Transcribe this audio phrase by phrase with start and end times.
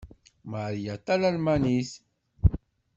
[0.51, 1.91] Mariya d talmanit.